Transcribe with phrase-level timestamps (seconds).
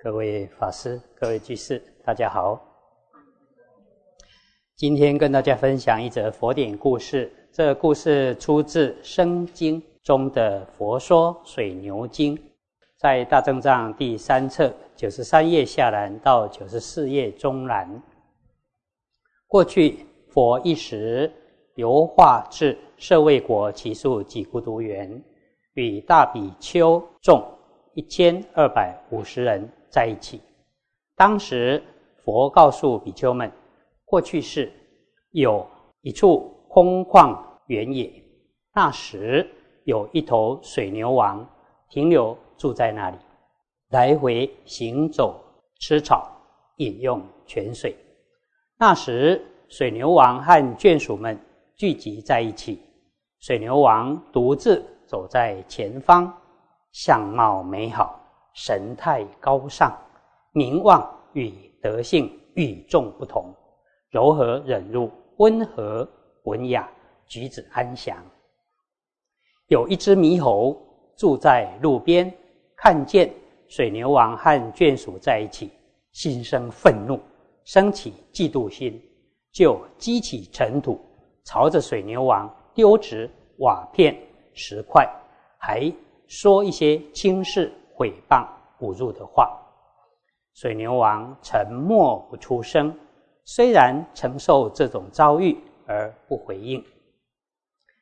[0.00, 2.56] 各位法师、各位居士，大家好。
[4.76, 7.32] 今天跟大家分享一则佛典故事。
[7.50, 12.36] 这故事出自《生经》中的《佛说水牛经》，
[12.96, 18.00] 在大正藏第三册九十三页下栏到九十四页中栏。
[19.48, 21.28] 过去佛一时
[21.74, 25.20] 游化至舍卫国，其数几孤独园，
[25.72, 27.44] 与大比丘众
[27.94, 29.68] 一千二百五十人。
[29.90, 30.40] 在一起。
[31.16, 31.82] 当时
[32.24, 33.50] 佛告诉比丘们，
[34.04, 34.72] 过去世
[35.30, 35.66] 有
[36.02, 38.12] 一处空旷原野，
[38.74, 39.48] 那时
[39.84, 41.48] 有一头水牛王
[41.88, 43.16] 停留住在那里，
[43.90, 45.40] 来回行走，
[45.80, 46.30] 吃草，
[46.76, 47.96] 饮用泉水。
[48.76, 51.38] 那时水牛王和眷属们
[51.74, 52.80] 聚集在一起，
[53.40, 56.32] 水牛王独自走在前方，
[56.92, 58.17] 相貌美好。
[58.60, 59.96] 神态高尚，
[60.50, 63.54] 名望与德性与众不同，
[64.10, 66.06] 柔和忍辱，温和
[66.42, 66.90] 文雅，
[67.28, 68.16] 举止安详。
[69.68, 70.76] 有一只猕猴
[71.16, 72.34] 住在路边，
[72.74, 73.32] 看见
[73.68, 75.70] 水牛王和眷属在一起，
[76.10, 77.20] 心生愤怒，
[77.64, 79.00] 升起嫉妒心，
[79.52, 81.00] 就激起尘土，
[81.44, 84.20] 朝着水牛王丢掷瓦片、
[84.52, 85.08] 石块，
[85.58, 85.92] 还
[86.26, 87.72] 说一些轻视。
[87.98, 88.46] 诽谤、
[88.80, 89.60] 侮辱的话，
[90.54, 92.96] 水牛王沉默不出声。
[93.44, 96.84] 虽然承受这种遭遇而不回应。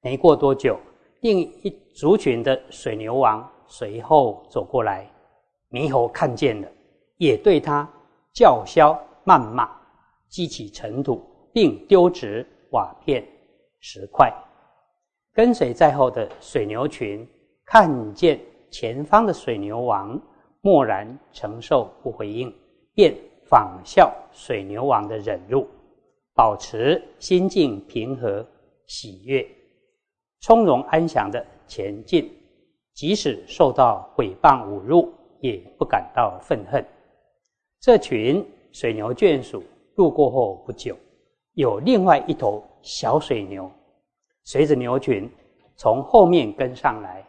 [0.00, 0.78] 没过多久，
[1.20, 5.10] 另一族群的水牛王随后走过来，
[5.70, 6.68] 猕猴看见了，
[7.16, 7.88] 也对他
[8.34, 9.70] 叫嚣谩骂，
[10.28, 13.26] 激起尘土，并丢掷瓦片、
[13.80, 14.32] 石块。
[15.32, 17.26] 跟随在后的水牛群
[17.64, 18.38] 看见。
[18.70, 20.20] 前方的水牛王
[20.60, 22.52] 默然承受不回应，
[22.94, 23.14] 便
[23.44, 25.66] 仿效水牛王的忍辱，
[26.34, 28.44] 保持心境平和、
[28.86, 29.46] 喜悦、
[30.40, 32.30] 从容安详的前进，
[32.92, 36.84] 即使受到诽谤侮辱，也不感到愤恨。
[37.80, 39.62] 这群水牛眷属
[39.94, 40.96] 路过后不久，
[41.54, 43.70] 有另外一头小水牛
[44.44, 45.30] 随着牛群
[45.76, 47.24] 从后面跟上来。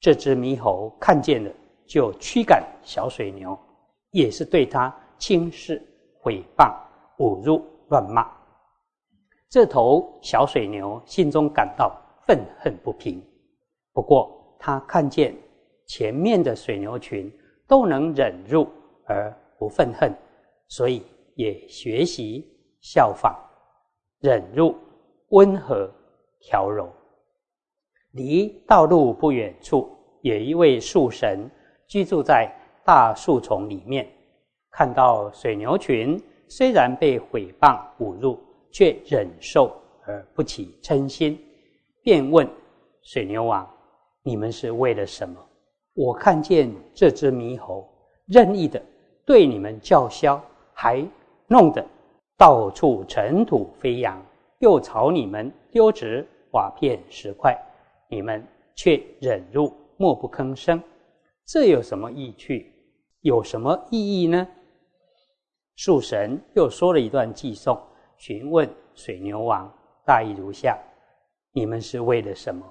[0.00, 1.50] 这只猕猴看见了，
[1.86, 3.58] 就驱赶小水牛，
[4.10, 5.80] 也是对他轻视、
[6.22, 6.74] 诽谤、
[7.18, 8.30] 侮辱、乱骂。
[9.48, 11.96] 这头小水牛心中感到
[12.26, 13.22] 愤恨不平。
[13.92, 15.34] 不过，他看见
[15.86, 17.32] 前面的水牛群
[17.66, 18.66] 都能忍辱
[19.04, 20.12] 而不愤恨，
[20.68, 21.02] 所以
[21.36, 22.44] 也学习
[22.80, 23.34] 效仿，
[24.20, 24.74] 忍辱、
[25.28, 25.90] 温和、
[26.40, 26.88] 调柔。
[28.12, 29.88] 离道路不远处，
[30.22, 31.48] 有一位树神
[31.88, 32.50] 居住在
[32.84, 34.06] 大树丛里面。
[34.70, 38.38] 看到水牛群虽然被诽谤侮辱，
[38.70, 39.74] 却忍受
[40.04, 41.38] 而不起嗔心，
[42.02, 42.48] 便问
[43.02, 43.68] 水牛王
[44.22, 45.36] ：“你们是为了什么？
[45.94, 47.88] 我看见这只猕猴
[48.26, 48.82] 任意的
[49.24, 50.40] 对你们叫嚣，
[50.74, 51.02] 还
[51.46, 51.84] 弄得
[52.36, 54.22] 到处尘土飞扬，
[54.58, 57.56] 又朝你们丢掷瓦片石块。”
[58.08, 58.46] 你们
[58.76, 60.80] 却忍辱，默不吭声，
[61.46, 62.72] 这有什么意趣？
[63.20, 64.46] 有什么意义呢？
[65.76, 67.80] 树神又说了一段寄颂，
[68.16, 69.72] 询问水牛王，
[70.04, 70.76] 大意如下：
[71.52, 72.66] 你们是为了什么？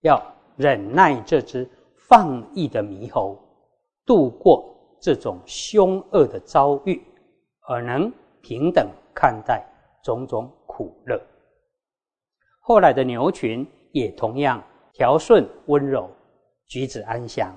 [0.00, 0.20] 要
[0.56, 1.68] 忍耐这只
[2.08, 3.38] 放逸的猕猴，
[4.04, 7.00] 度过这种凶恶的遭遇，
[7.68, 8.12] 而能
[8.42, 9.64] 平等看待
[10.02, 11.20] 种种苦乐。
[12.60, 14.62] 后来的牛群也同样。
[14.92, 16.08] 调顺温柔，
[16.68, 17.54] 举止安详，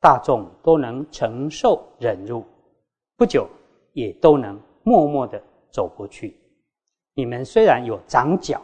[0.00, 2.44] 大众都能承受忍辱，
[3.16, 3.48] 不久
[3.92, 6.36] 也都能默默的走过去。
[7.14, 8.62] 你们虽然有长脚，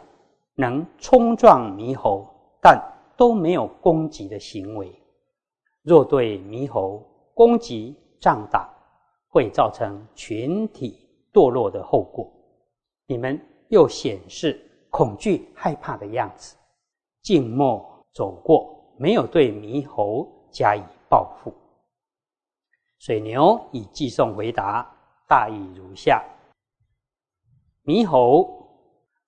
[0.55, 2.25] 能冲撞猕猴，
[2.61, 2.81] 但
[3.17, 4.91] 都没有攻击的行为。
[5.83, 7.03] 若对猕猴
[7.33, 8.69] 攻击仗打，
[9.29, 10.99] 会造成群体
[11.33, 12.31] 堕落的后果。
[13.07, 14.59] 你们又显示
[14.89, 16.55] 恐惧害怕的样子，
[17.21, 17.85] 静默。
[18.13, 20.81] 走过，没有对猕猴加以
[21.15, 21.53] 报复。
[22.99, 24.85] 水牛以寄送回答，
[25.29, 26.21] 大意如下：
[27.85, 28.67] 猕猴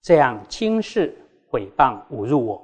[0.01, 1.17] 这样轻视、
[1.49, 2.61] 诽谤、侮辱我，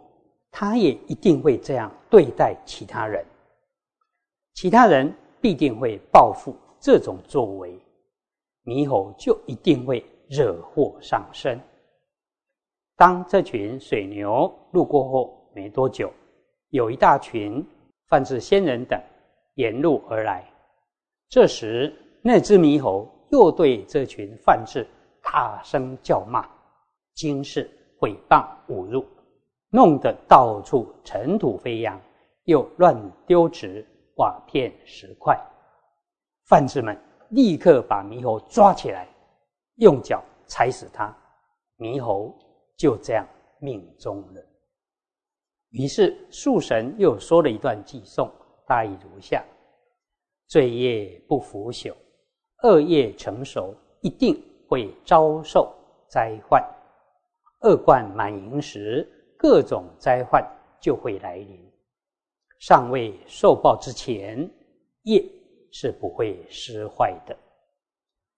[0.51, 3.25] 他也一定会这样对待其他人。
[4.55, 7.79] 其他人必定会报复这种作为，
[8.65, 11.57] 猕猴就一定会惹祸上身。
[12.97, 16.11] 当这群水牛路过后，没多久，
[16.71, 17.65] 有一大群
[18.09, 19.01] 泛至仙人等
[19.55, 20.43] 沿路而来，
[21.29, 24.87] 这时，那只猕猴又对这群犯智
[25.21, 26.47] 大声叫骂，
[27.13, 27.69] 惊是
[27.99, 29.05] 毁谤侮辱，
[29.69, 31.99] 弄得到处尘土飞扬，
[32.45, 32.95] 又乱
[33.27, 33.85] 丢纸
[34.15, 35.39] 瓦片石块。
[36.47, 39.07] 犯智们立刻把猕猴抓起来，
[39.75, 41.15] 用脚踩死它，
[41.77, 42.35] 猕猴
[42.75, 43.27] 就这样
[43.59, 44.41] 命中了。
[45.69, 48.31] 于是树神又说了一段偈颂，
[48.65, 49.43] 大意如下：
[50.47, 51.93] 罪业不腐朽，
[52.63, 55.73] 恶业成熟，一定会遭受
[56.07, 56.63] 灾患。
[57.61, 59.07] 恶贯满盈时，
[59.37, 60.45] 各种灾患
[60.79, 61.59] 就会来临。
[62.59, 64.49] 尚未受报之前，
[65.03, 65.23] 业。
[65.75, 67.35] 是不会失坏的。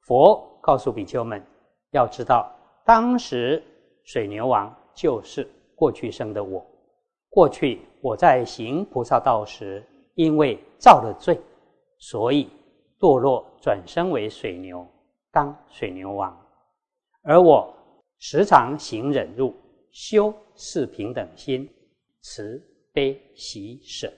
[0.08, 1.46] 佛告诉比丘们，
[1.92, 2.50] 要知道，
[2.86, 3.62] 当时
[4.06, 5.46] 水牛王就是
[5.76, 6.66] 过去生的我。
[7.30, 9.86] 过去我在行菩萨道时，
[10.16, 11.40] 因为造了罪，
[11.98, 12.50] 所以
[13.00, 14.86] 堕落转生为水牛，
[15.32, 16.36] 当水牛王。
[17.22, 17.74] 而我
[18.18, 19.54] 时常行忍辱，
[19.92, 21.70] 修四平等心，
[22.22, 24.12] 慈悲喜舍。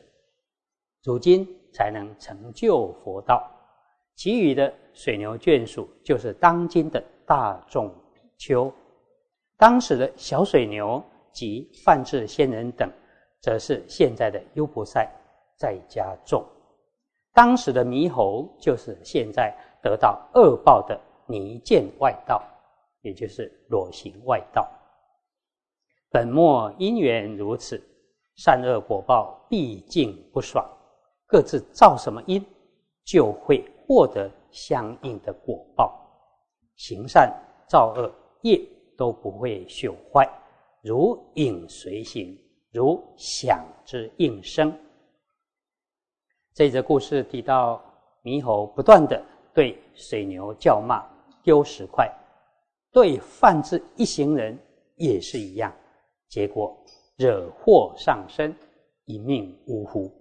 [1.03, 1.47] 如今。
[1.73, 3.47] 才能成就佛道。
[4.15, 8.73] 其余的水牛眷属，就是当今的大众比丘。
[9.57, 12.91] 当时的小水牛及梵志仙人等，
[13.41, 15.07] 则是现在的优婆塞
[15.57, 16.45] 在家众。
[17.33, 22.41] 当时的猕猴，就是现在得到恶报的泥剑外道，
[23.01, 24.67] 也就是裸形外道。
[26.09, 27.83] 本末因缘如此，
[28.37, 30.65] 善恶果报毕竟不爽。
[31.25, 32.43] 各自造什么因，
[33.03, 35.93] 就会获得相应的果报。
[36.77, 37.33] 行善
[37.67, 38.09] 造恶
[38.43, 38.61] 业
[38.97, 40.27] 都不会朽坏，
[40.81, 42.39] 如影随形，
[42.71, 44.73] 如响之应声。
[46.57, 47.79] 这则故事提到，
[48.23, 49.23] 猕猴不断的
[49.53, 51.05] 对水牛叫骂、
[51.43, 52.11] 丢石块，
[52.91, 54.57] 对犯智一行人
[54.95, 55.71] 也是一样，
[56.27, 56.75] 结果
[57.15, 58.55] 惹祸上身，
[59.05, 60.11] 一命呜呼。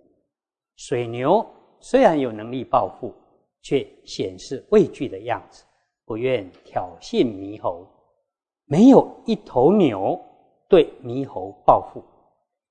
[0.76, 1.42] 水牛
[1.80, 3.14] 虽然有能力报复，
[3.62, 5.64] 却显示畏惧的样子，
[6.04, 7.88] 不愿挑衅猕猴。
[8.66, 10.20] 没有一头牛
[10.68, 12.04] 对猕猴报复，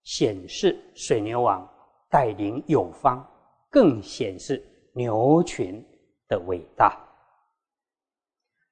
[0.03, 1.67] 显示水牛王
[2.11, 3.27] 带领有方，
[3.75, 5.85] 更显示牛群
[6.29, 6.97] 的伟大。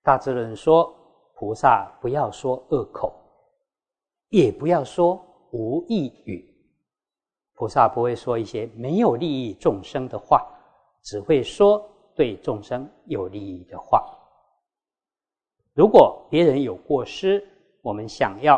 [0.01, 0.95] 大智人说：
[1.35, 3.13] 菩萨不要说恶口，
[4.29, 5.21] 也不要说
[5.51, 6.49] 无益语。
[7.55, 10.47] 菩萨不会说一些没有利益众生的话，
[11.01, 11.85] 只会说
[12.15, 14.07] 对众生有利益的话。
[15.73, 17.45] 如果别人有过失，
[17.81, 18.57] 我们想要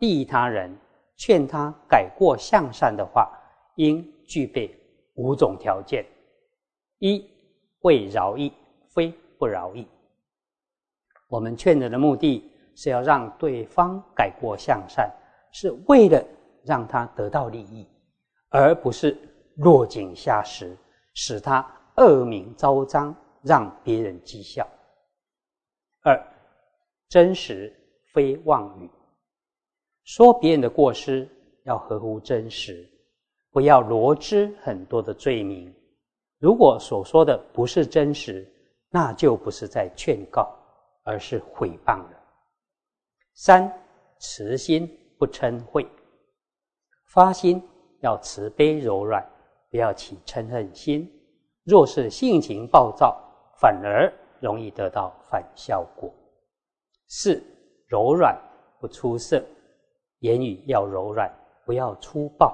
[0.00, 0.76] 利益他人，
[1.14, 3.30] 劝他改过向善的话，
[3.76, 4.76] 应具备
[5.14, 6.04] 五种条件：
[6.98, 7.28] 一
[7.80, 8.52] 为饶益，
[8.88, 9.86] 非不饶益。
[11.28, 15.12] 我们劝人的目的是要让对方改过向善，
[15.52, 16.24] 是为了
[16.64, 17.86] 让他得到利益。
[18.50, 19.18] 而不是
[19.56, 20.76] 落井下石，
[21.12, 23.12] 使他恶名昭彰，
[23.42, 24.64] 让别人讥笑。
[26.02, 26.24] 二，
[27.08, 27.74] 真实
[28.12, 28.88] 非妄语，
[30.04, 31.28] 说别人的过失
[31.64, 32.88] 要合乎真实，
[33.54, 35.72] 不要罗织很多的罪名。
[36.40, 38.44] 如果所说的不是真实，
[38.90, 40.52] 那就不是在劝告，
[41.04, 42.20] 而是毁谤了。
[43.34, 43.72] 三，
[44.18, 45.86] 慈心不嗔恚，
[47.12, 47.62] 发心。
[48.00, 49.24] 要慈悲柔软，
[49.70, 51.08] 不要起嗔恨心。
[51.62, 53.16] 若是性情暴躁，
[53.58, 56.12] 反而容易得到反效果。
[57.06, 57.40] 四
[57.86, 58.36] 柔软
[58.80, 59.42] 不出色，
[60.18, 61.32] 言语要柔软，
[61.64, 62.52] 不要粗暴；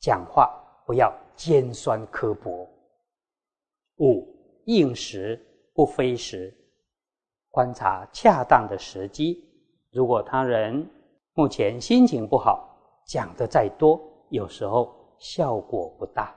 [0.00, 0.50] 讲话
[0.86, 2.68] 不要尖酸刻薄。
[3.98, 4.26] 五
[4.64, 5.38] 应时
[5.74, 6.54] 不非时，
[7.50, 9.44] 观察恰当的时机。
[9.90, 10.88] 如果他人
[11.34, 12.68] 目前心情不好，
[13.06, 14.00] 讲的再多。
[14.30, 16.34] 有时候效果不大。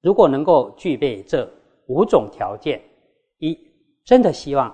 [0.00, 1.50] 如果能够具备这
[1.88, 2.80] 五种条件：
[3.38, 3.58] 一、
[4.04, 4.72] 真的希望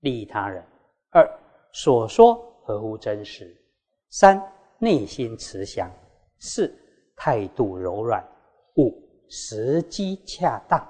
[0.00, 0.64] 利益他人；
[1.10, 1.28] 二、
[1.72, 3.44] 所说合乎真实；
[4.08, 4.42] 三、
[4.78, 5.86] 内心慈祥；
[6.44, 6.76] 四、
[7.14, 8.20] 态度柔软；
[8.74, 8.92] 五、
[9.28, 10.84] 时机恰当。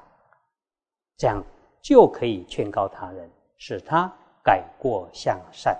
[1.19, 1.45] 这样
[1.83, 4.11] 就可以劝告他人，使他
[4.43, 5.79] 改过向善。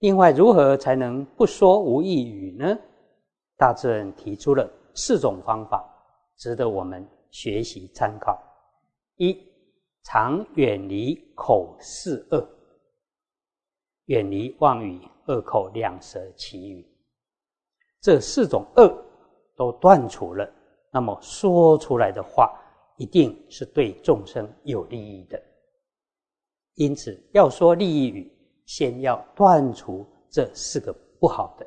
[0.00, 2.76] 另外，如何才能不说无益语呢？
[3.56, 5.88] 大智人提出了四种方法，
[6.36, 8.36] 值得我们学习参考：
[9.14, 9.38] 一、
[10.02, 12.44] 常远离口四恶，
[14.06, 16.84] 远离妄语、恶口、两舌、绮语，
[18.06, 19.04] 这四种恶
[19.56, 20.48] 都断除了，
[20.92, 22.56] 那么说出来的话
[22.98, 25.42] 一定是对众生有利益的。
[26.74, 28.32] 因此，要说利益语，
[28.64, 31.66] 先要断除这四个不好的。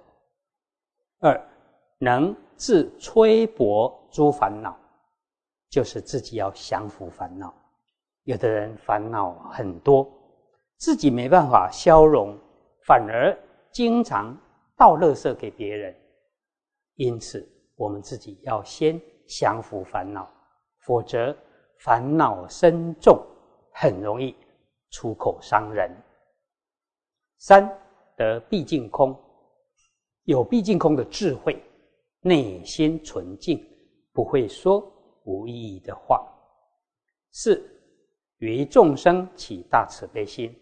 [1.20, 1.50] 二，
[1.98, 4.74] 能自摧薄诸烦恼，
[5.70, 7.54] 就是自己要降服烦恼。
[8.24, 10.10] 有的人烦恼很多，
[10.78, 12.34] 自己没办法消融，
[12.86, 13.38] 反而
[13.74, 14.34] 经常
[14.78, 15.94] 倒垃圾给别人。
[17.00, 20.30] 因此，我们自己要先降服烦恼，
[20.80, 21.34] 否则
[21.78, 23.26] 烦恼深重，
[23.72, 24.36] 很容易
[24.90, 25.90] 出口伤人。
[27.38, 27.66] 三
[28.18, 29.18] 得毕竟空，
[30.24, 31.64] 有毕竟空的智慧，
[32.20, 33.66] 内心纯净，
[34.12, 34.86] 不会说
[35.24, 36.22] 无意义的话。
[37.32, 37.66] 四。
[38.40, 40.54] 于众生起大慈悲心。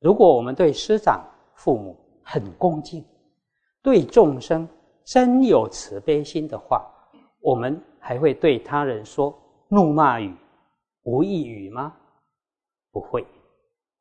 [0.00, 3.04] 如果我们对师长、父母很恭敬，
[3.80, 4.68] 对众生
[5.04, 6.88] 真有慈悲心的话，
[7.40, 9.36] 我们还会对他人说
[9.68, 10.34] 怒骂语、
[11.02, 11.94] 无意语吗？
[12.90, 13.26] 不会。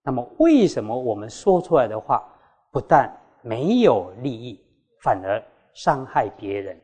[0.03, 2.27] 那么，为什么我们说出来的话
[2.72, 4.60] 不但没有利益，
[5.01, 5.41] 反而
[5.74, 6.79] 伤害别人？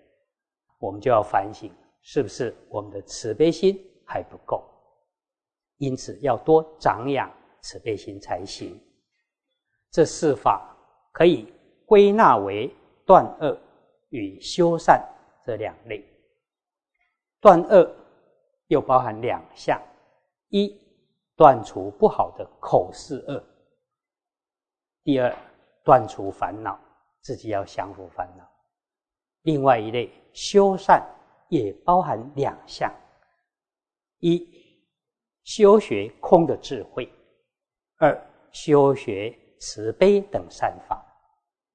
[0.79, 1.71] 我们就要反省，
[2.01, 4.63] 是不是我们的慈悲心还不够？
[5.77, 7.31] 因此，要多长养
[7.61, 8.79] 慈悲心才行。
[9.91, 10.75] 这四法
[11.11, 11.51] 可以
[11.85, 12.71] 归纳为
[13.05, 13.57] 断恶
[14.09, 15.03] 与修善
[15.45, 16.03] 这两类。
[17.39, 17.95] 断恶
[18.67, 19.81] 又包含两项：
[20.49, 20.75] 一，
[21.35, 23.41] 断除不好的口是恶；
[25.03, 25.35] 第二，
[25.83, 26.79] 断除烦恼，
[27.21, 28.49] 自己要降服烦恼。
[29.43, 31.05] 另外一类修善
[31.49, 32.93] 也包含两项：
[34.19, 34.57] 一。
[35.43, 37.09] 修学空的智慧，
[37.99, 41.01] 二修学慈悲等善法，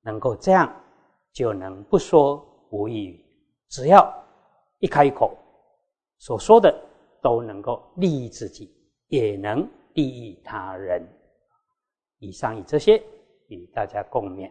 [0.03, 0.71] 能够这样，
[1.33, 3.25] 就能不说无益语。
[3.69, 4.13] 只要
[4.81, 5.37] 一开口，
[6.19, 6.73] 所说的
[7.23, 8.71] 都能够利益自己，
[9.09, 11.03] 也能利益他人。
[12.19, 13.03] 以上以这些
[13.49, 14.51] 与大家共勉。